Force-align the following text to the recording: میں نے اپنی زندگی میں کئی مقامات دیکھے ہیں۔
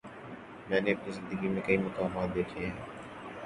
میں 0.69 0.81
نے 0.81 0.91
اپنی 0.91 1.11
زندگی 1.11 1.47
میں 1.47 1.61
کئی 1.65 1.77
مقامات 1.77 2.35
دیکھے 2.35 2.65
ہیں۔ 2.65 2.75